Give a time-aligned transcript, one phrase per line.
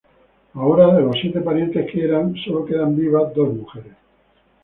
[0.55, 3.93] Ahora, de los siete parientes que eran, sólo están vivas dos mujeres.